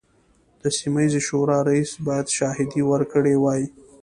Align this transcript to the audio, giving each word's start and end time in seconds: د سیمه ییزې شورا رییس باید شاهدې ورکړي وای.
د 0.61 0.63
سیمه 0.77 1.01
ییزې 1.03 1.21
شورا 1.27 1.57
رییس 1.67 1.91
باید 2.07 2.27
شاهدې 2.37 2.81
ورکړي 2.91 3.35
وای. 3.39 3.63